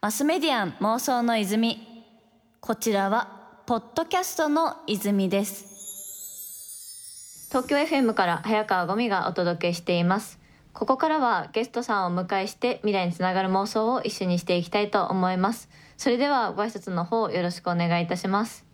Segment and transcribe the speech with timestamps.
[0.00, 1.86] マスメディアン妄想の泉。
[2.60, 7.48] こちらはポッドキャストの泉です。
[7.50, 10.38] 東京 FM から早川ゴミがお届けしています。
[10.72, 15.68] ここからはゲストさんをお迎えして未来につながる妄想を一緒にしていきたいと思います。
[15.96, 18.66] それではご挨拶の方よろしくお願いいたします。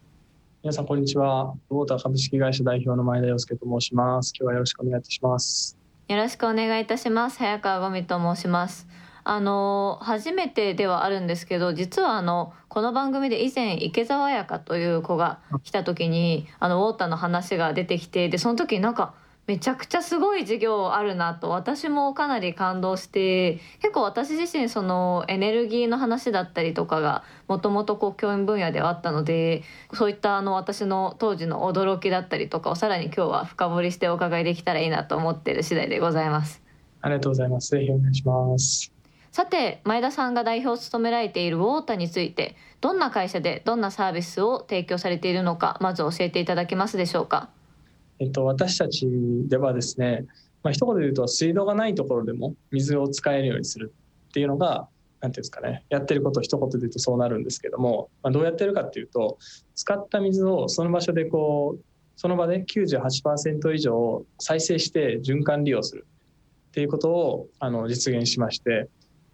[0.63, 1.55] 皆さんこんにちは。
[1.71, 4.33] ウォーター株式会社代表の前田洋介と申します。
[4.39, 5.77] 今日はよろしくお願いいたします。
[6.09, 7.39] よろしくお願いいたします。
[7.39, 8.87] 早川ゴミと申します
[9.29, 19.15] あの初めてではあるんですけど実はあのこの番組で以前池澤彩香という子が来た時にあのウォーターの話が出てきてでその時になんか
[19.48, 36.62] めちゃくちゃすごい授業あるなと私もかなり感動して結構私自身そのエネルギーの話だったりとかがもともとこう教員分野ではあったのでそういったあの私の当時の驚きだったりとかをさらに今日は深掘りしてお伺いできたらいいなと思ってる次第でございます。
[37.01, 37.70] ありがとうございます。
[37.70, 38.95] ぜひお願いします。
[39.37, 47.51] さて前田さんが代表を務められているウォータについてどんな会社でどんなサービスを提供されているのかまず教えていただけますでしょうか？
[48.19, 49.06] えっと、私たち
[49.47, 50.25] ではですね、
[50.62, 53.93] まあ、一言で言うと水道がないところでも水を使えるようにする
[54.31, 54.89] っていうのが
[55.20, 59.37] 何ていうんですかねやってることを一言で言うとそうなるんですけども、まあ、どうやってるかっていうと
[59.75, 61.84] 使った水をその場所でこう
[62.17, 66.06] その場で98%以上再生して循環利用する
[66.69, 68.89] っていうことをあの実現しまして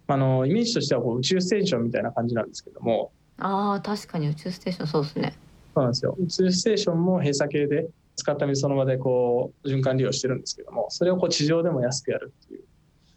[0.07, 3.11] あのイメージとしてはこう宇宙ステーションみたいな感じなんですけども。
[3.39, 5.33] あ確かに宇宙ステーションそうですね。
[5.73, 6.15] そうなんですよ。
[6.19, 12.63] 宇宙ステーションも閉鎖系で使った水その場でこう循環利用してるんですけどもそれをこう地上でも安くやるっていう。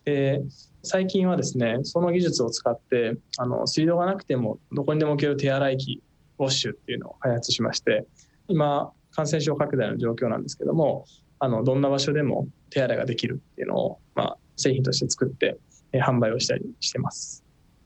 [0.05, 0.43] で
[0.83, 6.03] 最近はですねその技術を使ってあの水道がなくてもどこにでも置ける手洗い機
[6.39, 8.06] ウォッシュっていうのを開発しまして
[8.47, 11.06] 今感染症拡大の状況なんですけども
[11.41, 15.59] あのどんな場所でも手洗いができるっていうのを、まあ、製品として作って
[16.02, 17.44] 販売をしたりしてます。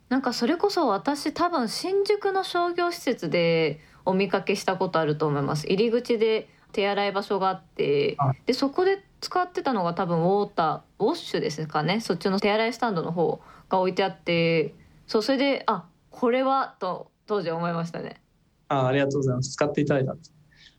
[0.09, 5.67] なんかそれこそ私多分新宿の商業施設でお見かけしたことあると思います。
[5.67, 12.01] 入り口で手洗い場所があってでそこで使ってたのが多分ウォーターウォッシュですかね。
[12.01, 14.75] そっちの手洗いスタンドの方が置いてあって
[15.07, 18.21] そうそれであこれはと当時思いましたね。
[18.69, 19.53] あありがとうございます。
[19.53, 20.35] 使っていただいたんです。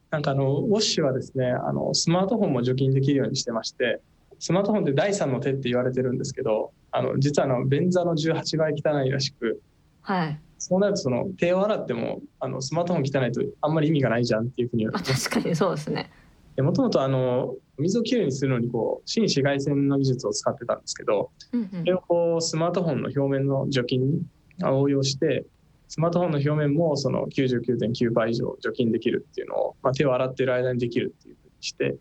[0.09, 4.01] なんかあのウォッシュはですねあのスマートフォンも除菌できるようにしてまして
[4.39, 9.61] スマートフォンって第三の手って言われてるんですけどあの実はあの便座の18倍汚いらしく、
[10.01, 16.11] はい、そうなるとその手を洗ってもあのスマートフォン汚いとあんまり意味がないじゃんっていうふうに確かにそうですね。
[16.57, 24.21] もともとあの水をきれいにするのにこう新紫外線の技術を使ってたんですけど、うんうん、それをこうスマートフォンの表面の除菌に
[24.63, 25.45] 応用して
[25.87, 31.95] スマートフォンの表面もその99.9倍以上除菌できるっていうのを、まあ、手を洗っている間にできるっていうふうにして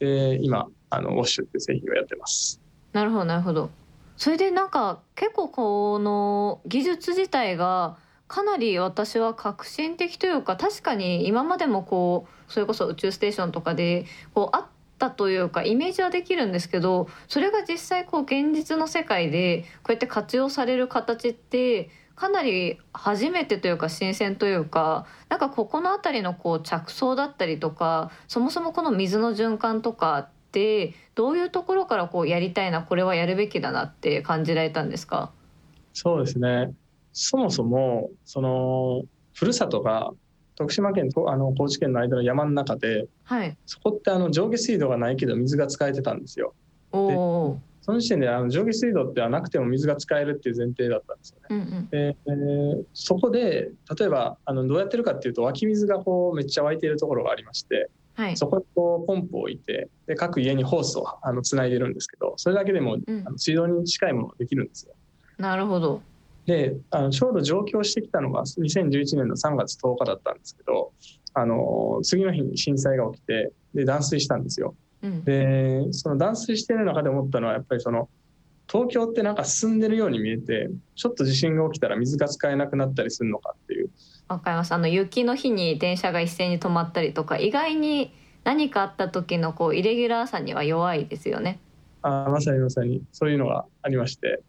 [0.00, 2.60] で今あのウォッシュっていう製品をやってます。
[2.92, 3.70] なるほどなるほど
[4.22, 7.96] それでなんか結構この技術自体が
[8.28, 14.66] かなり私は革新的というか確かに今までもこうそれこそ宇宙ステーションとかでこうあっ
[15.00, 35.32] たというかイメージはできるんですけどそれが実際こう現実の世界でこうやって活用される形ってかなり初めてというか新鮮というかなんかここの辺りのこう着想だったりとかそもそもこの水の循環とかってどういうところからこうやりたいなこれはやるべきだなって感じられたんですか？
[35.92, 36.72] そうですね。
[37.12, 39.02] そもそもその
[39.34, 40.12] ふるさとが
[40.54, 46.54] 徳島県とあの高知県の間の山の中で、はい、そこってあの上下水道がないけど水が使えてたんですよ。
[46.92, 51.46] おその時点であの上下水道ってはなくても水が使えるっていう前提だったんですよね。
[51.50, 64.94] うんうん、でえー、そこで例えばあのどうやってるかっていうと湧き水がこうめっちゃ湧いているところがありまして、はい、そこにこうポンプを置いてで各家にホースをあのつないでるんですけどそれだけでも、うん、あの水道に近いものができるんですよ。
[65.38, 66.02] なるほど
[66.46, 70.92] であのちょうど上京してきたのが2011年の3月10日だったんですけど
[71.34, 74.74] あの次の日に震災が起きてで断水したんですよ。
[75.02, 78.08] うん、でその断水してる中で思ったのはやっぱりその
[78.72, 83.90] 東京ってなんか進んでるように見えてちょっと地震が起きたら水が使えなくなったりするのかっていう。
[84.28, 88.14] わかりますあの雪の日に電車が一斉に止まったりとか意外に
[88.44, 91.60] 何かあった時のこうイレギュラーさには弱いですよね。
[92.00, 94.40] あまさにまさにそういうのがありまして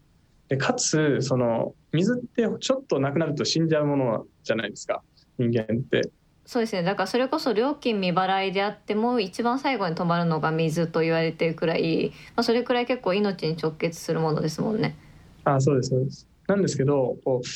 [0.48, 5.02] でかつその水ってちょっとなくなると死んじゃうものじゃないですか
[5.38, 6.10] 人間って。
[6.46, 14.96] そうですねだからそれこそ料金未払いであっても一番最後に止まるのが水と言われてるくらい、まあ、それくらい結構命に直結するものですもんね。
[15.44, 17.46] あそうですそうですなんですけどこう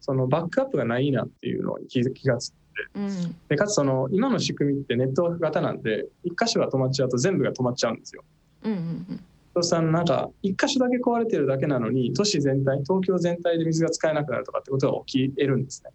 [0.00, 2.56] そのバックアップがないなっていうのに気気がついて、
[2.96, 8.24] うん、でかつその今の仕組みってネットワーク型なんで一箇所が止まっちゃうと全部が止まっちゃうんですよ。
[8.64, 8.80] うんうんう
[9.14, 9.24] ん
[9.54, 15.90] そうさんなんか一箇所だけ壊れてるだけなのに都市全体東京全体で水が使えなくなるとかってことが起き得るんですね。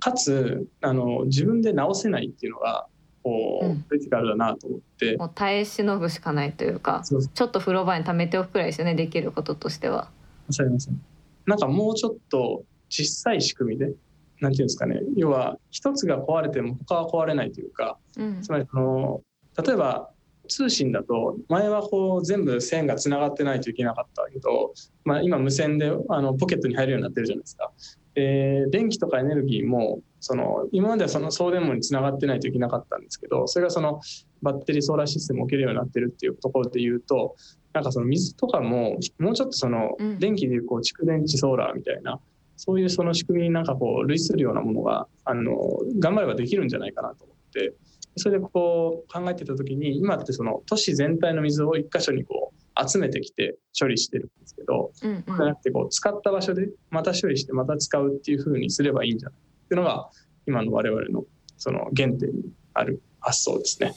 [0.00, 2.86] かつあの自分で直せないっていうのが
[3.22, 5.16] こう、クリティカルだなと思って。
[5.16, 9.96] もう耐え忍ぶしかないというかちょっと風呂場に溜めておくくらいですよねできることとしては。
[9.96, 10.08] わ
[10.56, 11.00] かりません
[11.46, 13.92] なんかもうちょっと小さい仕組みで
[14.40, 15.00] なんていうんですかね。
[15.16, 19.22] 要は一つが壊れても他は壊れないというか、うん、つまりその
[19.62, 20.10] 例えば
[20.48, 24.72] 通信だと前はこう全部線がつながってないといけなかったけど、
[25.04, 27.70] まあ、今無線であのポケットに入るようになってるじゃないですか。
[28.14, 34.00] で電気とかエネルギーもその今まではその送電網につながってないといけなかったんですけどそれがその
[34.42, 37.36] バッテリーソーラーシステムを置けるようになってるっていうところで言うと
[37.72, 42.18] なんかその水とかももうちょっとその電気でいうこう蓄電池ソーラーみたいな、
[42.56, 45.56] そういうその仕組みになんかこう類するようなものがあの
[45.98, 47.74] 頑張ればできるんじゃないかなと思って
[48.16, 59.38] それでこう考えてた時に今ってその都市全体の水を一箇所にこう集めてきて処理してるんですけど、うんうん、じゃなくてこう使った場所でまた処理してまた使うっていうふうにすればいいんじゃない？
[59.38, 60.10] っていうのが
[60.46, 61.24] 今の我々の
[61.56, 63.92] その原点にある発想ですね。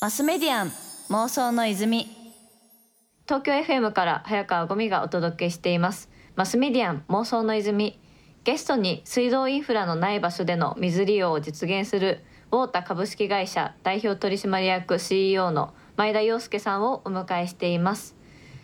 [0.00, 0.72] マスメディアン
[1.10, 2.06] 妄想の泉。
[3.26, 6.08] 東京 FM から早川ゴミがお届けしています。
[6.36, 7.98] マスメディアン妄想の泉。
[8.42, 18.16] ゲストに水道インフラのない場所での水利用を実現するウォータ株式会社代表取締役 CEO の前田洋介さんをお迎えしています。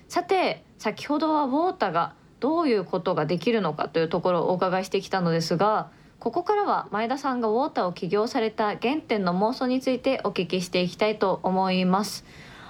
[0.08, 12.24] さて先ほどはウォータがどういうことができるのかというところをお伺いしてきたのですがここからは前田さんがウォーターを起業された原点の妄想についてお聞きしていきたいと思います。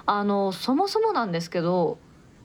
[0.05, 1.99] あのそもそもなんですけど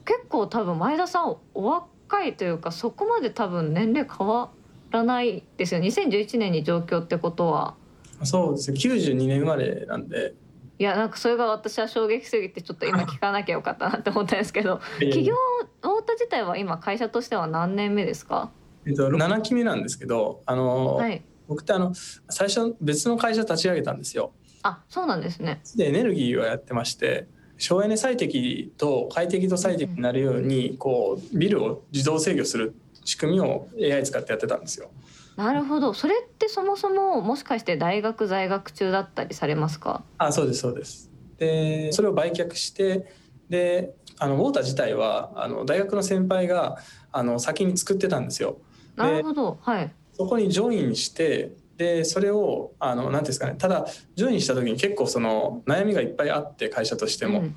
[0.04, 4.52] 結構多分前田さんお若いというかそこまで多分年齢変わ
[4.92, 7.74] らないですよ2011年に上京ってことは。
[8.22, 8.78] そうですね。
[8.78, 10.34] 92年生まれなんで。
[10.82, 15.36] いやなんかそれが私は衝撃すぎてちょっと今 聞かなきゃよかったなって思ったんですけど企業
[15.80, 18.50] 太田自体は今会社としては何年目ですか？
[18.84, 19.54] えっと、7期。
[19.54, 21.92] 目なんですけどあの、はい、僕ってあの
[22.28, 24.32] 最初別の会社立ち上げたんですよ。
[24.64, 25.60] あそうなんですね。
[25.76, 32.74] でエネルギーをやってまして省エネ最適と快適と最適になるようにこうビルを自動制御する
[33.04, 34.90] 仕組みを AI 使ってやってたんですよ。
[35.36, 35.94] なるほど。
[35.94, 40.04] それってそもそももしかして大学在学中だったりされますか？
[40.18, 41.10] あそうですそうです。
[41.38, 43.06] でそれを売却して
[43.48, 46.76] であのウォーター自体はあの大学の先輩が
[47.10, 48.58] あの先に作ってたんですよ。
[48.96, 53.54] なるほど、はい、そこにジョインしてでそれをあのなんですかね。
[53.56, 57.40] ただジョインした時に結構その悩みがいっぱいあって会社としても。
[57.40, 57.56] うん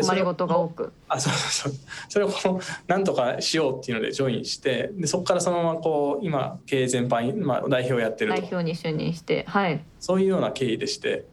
[0.00, 0.92] 困りごとが多く。
[1.08, 1.72] あそうそう
[2.08, 9.84] それをこうなんとかしようっていうのでジョインしてでそこからそのままこう今経営全般、まあ、代表をやってる代表に就任してはい。
[10.00, 11.26] そういうような経緯でして。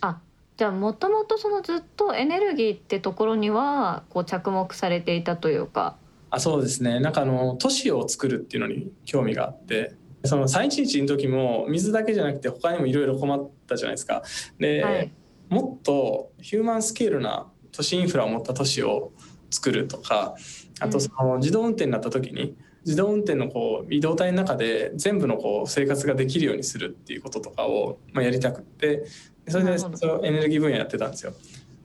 [0.00, 0.20] あ
[0.56, 5.96] じゃあもともとそのずっとエネルギーってところにはこう着目されていたというか。
[6.30, 7.00] あそうですね。
[7.00, 9.94] なんかあの都市を作るっていうのに興味があって。
[10.26, 14.22] その311の時も水だけじゃなくて他にもいろいろ困ったじゃないですか。
[14.58, 15.12] で、はい、
[15.50, 19.12] もっとヒューマンスケールな都市インフラを持った都市を
[19.50, 20.34] 作るとか
[20.80, 29.04] あとその自動運転になった時に自動運転のこう移動体の中で全部のこう生活ができるようにするっていうこととかをまあやりたくって
[29.48, 31.32] それでそのエネルギー分野やってたんですよ。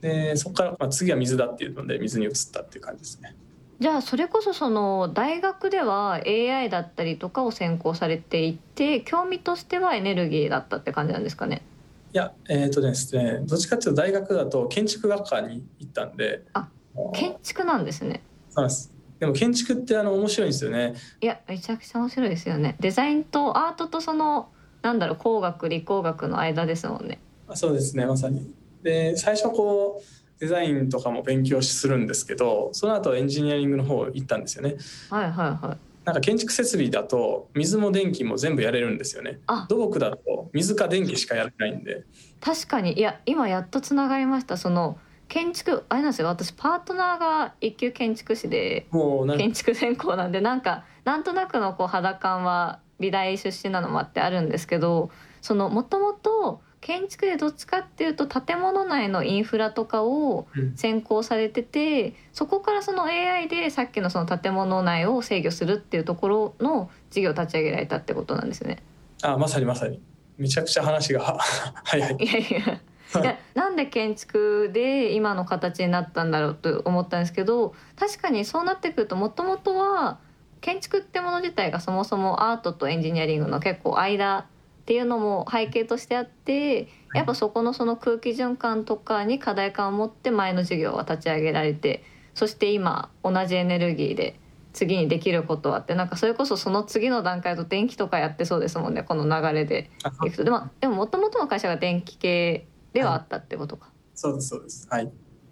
[0.00, 3.34] でそこからまあ次は水だっていうので水に移ったっていう感じですね。
[3.80, 11.62] じゃあそれこそその大学では AI だったりとかを専攻されていて興味としてはエネルギーだったって感じなんですかね？
[12.12, 16.44] いやえっ、ー、とですねどっちかっていうと大学だと建築学科に行ったんで。
[16.52, 16.68] あ
[17.12, 18.22] 建築なんですね。
[18.50, 18.92] そうです。
[19.20, 20.94] でも建築ってあの面白いんですよね。
[21.20, 22.76] いやめちゃくちゃ面白いですよね。
[22.80, 24.48] デザインとアートとその
[24.82, 27.20] なんだろう工学理工学の間ですもんね。
[27.46, 28.52] あそうですねまさに。
[28.82, 34.76] で最初こうデザインとかも勉強するんですけどその後エンジニアリングの方行ったんですよね。
[35.10, 35.89] はいはいはい。
[36.04, 39.38] なんか建築設備だと水も電気も全部やれるんですよね。
[39.68, 42.04] 土木だと水か電気しかやらないんで。
[42.40, 42.98] 確かに。
[42.98, 44.56] いや今やっとつながりました。
[44.56, 46.28] その建築あれなんですよ。
[46.28, 48.86] 私パートナーが一級建築士で
[49.36, 60.46] 建築専攻なんでなんかなんとなくのこう肌感は美大出身なのもあってあるんですけどそのもともと建築でどっちかっていうと建物内のインフラとかを
[60.76, 68.82] 専攻されてて、うん、そこからその AI でさっきのその建物内を制御するっていうところの事業を立ち上げられたってことなんですね。
[69.22, 70.00] あまさにまさに
[70.38, 71.38] めちゃくちゃ話が
[71.84, 72.16] 早い。
[72.18, 80.18] いやいやいやなんで建築で今の形になったんだろうと思ったんですけど確かにそうなってくるともともとは
[80.60, 84.46] 建築ってもの自体がそもそもアートとエンジニアリングの結構間
[84.80, 92.02] っていうのも背景としてあってやっぱそこのその空気循環とかに課題感を持って前の授業は立ち上げられて
[92.34, 94.38] そして今同じエネルギーで
[94.72, 99.90] 次にできることはってなんかそれこそその次の段階と電気とかやってそうですもんねこの流れで。
[100.24, 100.30] い。
[100.30, 104.88] くとでもでももともとの会社が電気系ではあったってことか、はい、そうですそうです。
[104.90, 105.04] はい。
[105.04, 105.10] い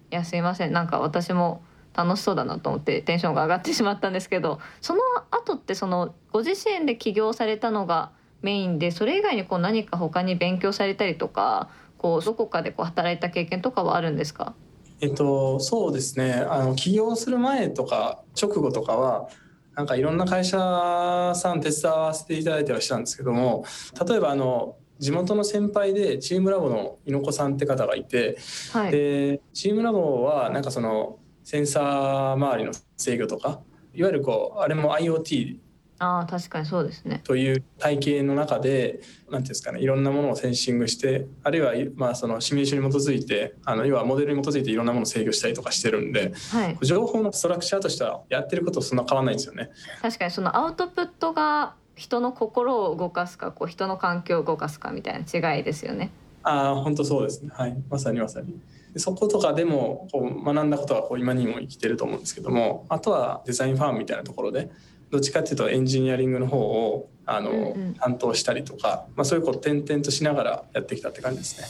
[0.09, 0.73] やすいません。
[0.73, 1.61] なんか私も
[1.93, 14.53] 楽しそうだなと思ってテンションが上がってしまったんですけどその後ってそのご自身で起業されたのがメインでそれ以外にこう何か他に勉強されたりとかこうどこかでこう働いた経験とかはあるんですか？
[15.01, 16.33] えっと、そうですね。
[16.49, 19.29] あの起業する前とか直後とかは
[19.75, 23.63] なんかいろんな会社さん手伝わせていただいてはしたんですけども
[24.05, 28.37] 例えばあの地元の先輩でチームラボの猪子さんって方がいて、
[28.73, 33.61] はい、でチームラボはなんかそのセンサー周りの制御とか
[33.93, 35.57] いわゆるこうあれも IoT
[35.99, 49.69] あ確かにそうですねという体系の中で何ていうんですかねいろんなものをセンシングしてあるいはまあそのシミュレーションに基づいてあの要はモデルに基づいていろんなものを制御したりとかしてるんで、はい、情報のストラクチャーとしてはやってることそんな変わらないんですよね。
[50.01, 56.11] 確かにそのアウトプットが人の心を動かすかこう人の環境を動かすかみたいな違いですよね。
[56.43, 58.59] ああ本当そうですねはいまさにまさに。
[58.95, 64.71] そことかでもこう学んだことはこう今にも生きてると思うんですけどもあとはデザインファームみたいなところで
[65.11, 71.67] どっちかっていうとエンジニアリングの方をあの、うんうん、担当したりとか、まあ、そういうこう転々としながらやってきたって感じですね。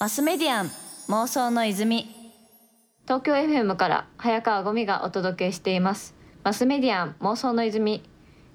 [0.00, 0.70] マスメディアン
[1.08, 2.08] 妄想の泉。
[3.04, 6.14] 東京 FM から早川ゴミがお届けしています。
[6.44, 8.02] マスメディアン妄想の泉。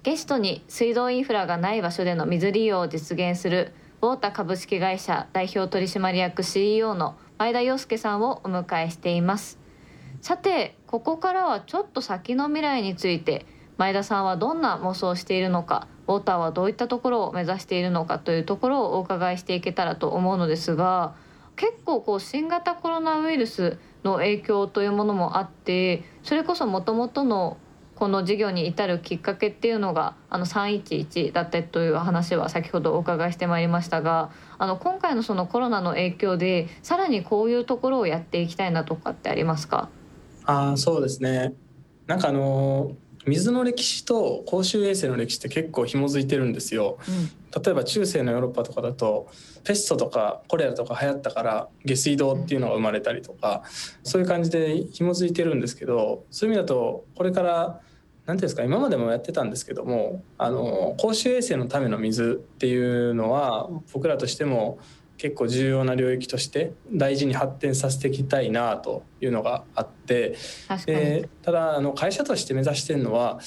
[0.02, 9.58] ゲストに水道インフラがない場所での水利用を実現するウォータ株式会社代表取締役 CEO の前田洋介さんをお迎えしています。
[10.22, 13.46] さてここからはちょっと先の未来について
[13.78, 21.14] 前田さんはどんな妄想をしているのかウォーターはどういったところを目指しているのかというところをお伺いしていけたらと思うのですが
[21.56, 27.58] 結構こう新型コロナウイルスの影響というものもあってそれこそもともとの
[27.96, 39.88] この事業に至るきっかけっていうのがあの311だったという話は先ほどお伺いしてまいりましたがあの今回のそのコロナの影響でさらにこういうところをやっていきたいなとかってありますか？
[40.44, 41.54] あそうですね。
[42.06, 42.92] なんかあの
[43.26, 49.28] 水の歴史と公衆衛生の歴史って結構紐づいてるんですよ、うん、例えば中世のヨーロッパとかだと
[49.64, 53.64] ペストとかコレラとか流行ったから下水道っていうのが生まれたりとか
[54.04, 57.80] そういう感じで紐づいてるんですけどそういう意味だとこれから
[58.26, 64.78] 何ていうんですか今までもやってたんですけどもあの公衆衛生のための水っていうのは僕らとしても
[65.18, 70.36] 結構重要な領域として大事に発展させていきたいなというのがあって
[70.84, 73.38] でただあの会社として目指してるのは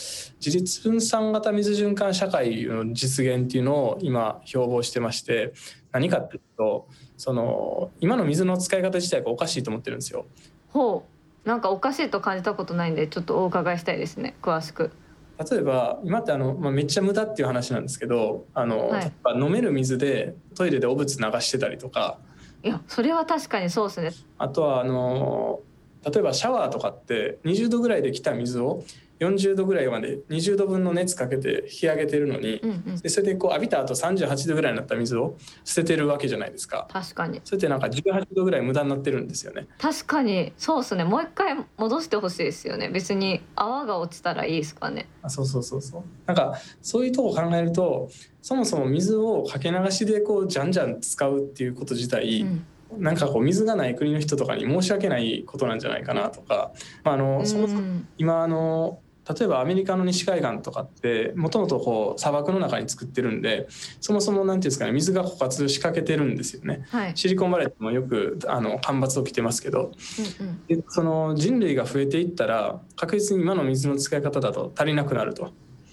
[0.43, 5.53] 自立分散型水循環社会の実現っていうのを今標榜してまして
[5.91, 10.25] 何かっていうとその今の水の使い方自体がおかしいと思ってるんですよ。
[10.69, 11.05] ほ
[11.45, 14.91] うなんかおかしいと感じたことないんでちょっとお伺いしたいですね詳しく。
[15.39, 22.19] 例えば今ってあの、まあ、めっちゃ無駄っていう話なんですけどあの、はい、飲める水でトイレで汚物流してたりとか。
[22.61, 24.11] いやそれは確かにそうですね。
[24.37, 25.61] あとはあの
[26.05, 28.83] 例えばシャワーとかって20度ぐらいで来た水を
[29.19, 36.87] 40度ぐらいまで20度分の熱かけて引き上げてるのに、うんうん、でそれでこう浴びた後38度ぐらいになった水を捨ててるわけじゃないですか。
[36.91, 37.41] 確かに。
[37.43, 39.67] それってなんか18度ぐらい無駄になってるんですよね。
[39.77, 40.53] 確かに。
[40.57, 41.03] そうですね。
[41.03, 42.89] もう一回戻してほしいですよね。
[42.89, 45.07] 別に泡が落ちたらいいですかね。
[45.21, 46.03] あそうそうそうそう。
[46.25, 48.09] なんかそういうとこ考えると
[48.41, 52.65] そもそも水をかけ流しでこうじゃんじゃん使うっていうこと自体、うん。
[52.97, 56.71] なんかこう水がない国の人とかに申し訳ないことなんじゃないかなとか、
[57.03, 58.99] まあ、あのそもそも今あの
[59.29, 63.67] 例えばアメリカの西海岸とかってもともとこう砂漠の中に作ってるんで
[64.01, 69.91] そもそも何ていうんですかね水が枯渇しかけてるんですよね、はい、シリコンバレーでもよくあの干ばつ起きてますけど、
[70.39, 75.51] うんうん、でその人類が増えていったら確実に今の水の使い方だと足りなくなると。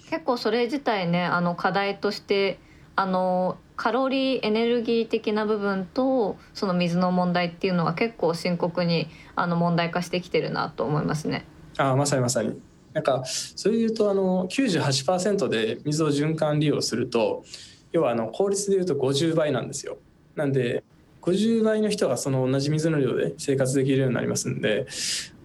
[0.09, 2.59] 結構それ自体ねあの課題として
[2.95, 11.45] あのカロリーエネルギー的な部分とその水の問題っていうのは結構深刻にあの問題化してきてるなと思いますね。
[11.77, 12.59] あまさにまさに
[12.97, 17.43] なんかそれでいうとあの98%で水を循環利用すると
[17.91, 19.99] 要はあの効率でいうと50倍なんですよ。
[20.35, 20.83] なんで
[21.21, 24.87] 50倍の人がその同じ水の量で生活できるようになりますんで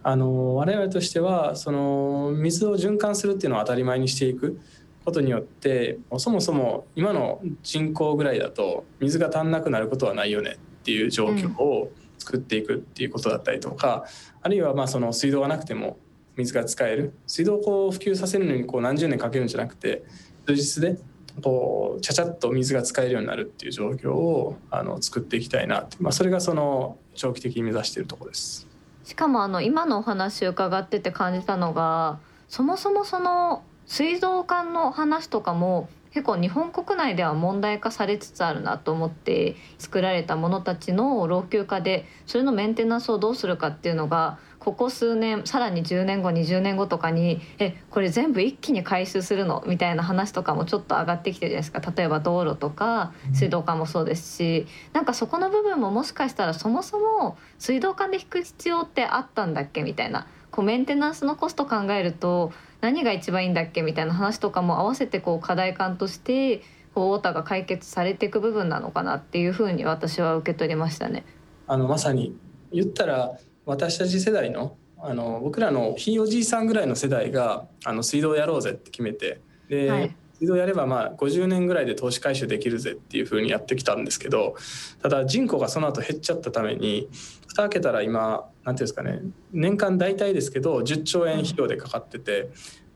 [0.01, 4.59] あの我々としてはその水を循環するっていうのを当たり前にしていく
[5.05, 14.05] ことによってそもそも今の人口ぐらいだと水が足んなくなることはないよねっていう状況を作っていくっていうことだったりとか、
[14.41, 15.97] あるいはまあその水道がなくても
[16.35, 20.03] 水が使える水道を普及させるのにこう何十年かけるんじゃなくて
[20.45, 20.97] 数日で
[21.41, 28.67] こうちゃちゃっと水が使えるようになるっていう状況をあの作っていきたいなまあ、それがその長期的に目指しているところです。
[29.03, 49.61] しかもあの今のお話伺ってて感じたのがそもそもその水道管の話とかも結構日本国内では問題化されつつあるなと思って作られたものたちの老朽化でそれのメンテナンスをどうするかっていうのがここ数年さらに10年後20年後とかにえこれ全部一気に回収するの？
[49.67, 51.91] みたいな話とかもちょっと上がってきてるじゃないですか。
[51.91, 54.65] 例えば道路とか水道管もそうですし。
[54.93, 59.83] なんかそこの部分ももしかしたらそもそも水道管で引く必要ってあったんだっけ？
[59.83, 66.61] みたいなこうメンテナンスのコスト考えると何が一番いいんだっけみたいな話とかも合わせてこう課題感として
[66.93, 71.23] こう太田が解決されていく部分なのかなっていうふうに私は受け取りましたね。
[71.65, 72.35] あのまさに
[72.73, 84.55] 言ったら私たち世代のあの僕らのひいおじいさんぐらいの世代があの水道やろうぜって決めてで、はい、水道やればまあ50年ぐらいで投資回収できるぜっていうふうにやってきたんですけど
[85.01, 87.09] ただ人口がその後減っちゃったために
[87.47, 92.49] 蓋開けたら今何ていうんですかね年間大体ですけど10兆円費用でかかってて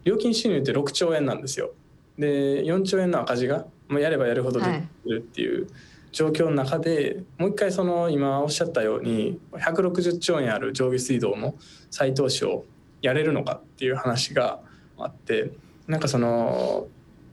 [0.03, 1.71] 料金収入って6兆円なんですよ。
[2.17, 4.65] で4兆円の赤字がもうやればやるほどで
[5.03, 5.63] きるっていう。
[5.63, 5.71] はい
[6.11, 11.53] 状況の中でもう一回その今おっしゃったように160兆円ある上下水道の
[11.91, 12.65] 再投資を
[13.01, 14.59] やれるのかっていう話が
[14.97, 15.51] あって
[15.85, 16.87] なんかその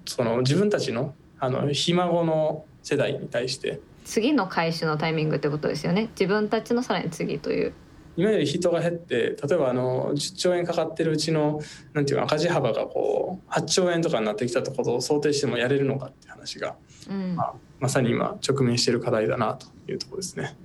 [0.04, 7.72] その自分たちのあのひ孫の世代に対して次の回収のタイミングってことですよね自分たちのさらに次という。
[8.16, 11.61] 今より人が減って例えばあの10兆円かかってるうちの
[11.92, 16.76] なんていう赤字幅がこう8兆円とかになってきたところを想定してもやれるのかって話が、
[17.09, 20.56] うんまあ、まさに今直面している課題だなというところですね。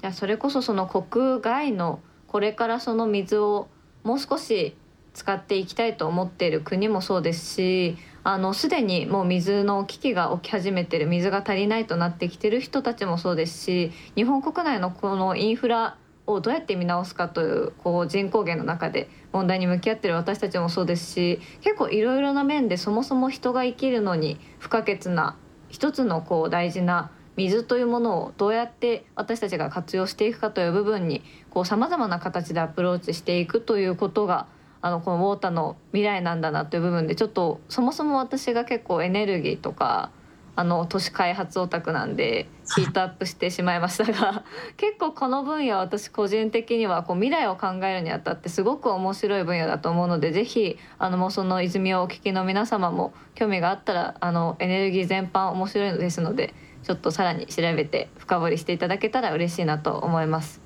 [0.00, 3.68] じゃあそれこそその国外のこれからその水を
[4.02, 4.76] もう少し
[5.14, 25.36] 使っていきたいと思っている国もそうですしあのすでにもう水の危機が起き始めてる水が足りないとなってきてる人たちもそうですし日本国内のこのインフラをどうやって見直すかというこう人口減の中で問題に向き合ってる私たちもそうですし結構いろいろな面でそもそも人が生きるのに不可欠な
[25.68, 31.22] 一つのこう大事な水というものをどうやって私たちが活用していくかという部分に
[31.64, 34.46] さまざまな形でアプローチしていくということが
[34.82, 40.10] あのこのウォーターの未来なんだなという部分でちょっとそもそも私が結構エネルギーとか
[40.56, 44.44] あの都市開発オタクなんでヒートアップしてしまいましたが
[44.76, 60.60] 結構この分野私個人的にはこう未来を考えるにあたってすごく面白い分野だと思うのでぜひあのもうその泉をお聞きの皆様も興味があったらあのエネルギー全般面白いのですのでちょっとさらに調べて深掘りしていただけたら嬉しいなと思います。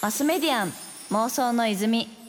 [0.00, 0.72] マスメディアン
[1.10, 2.23] 妄想の泉。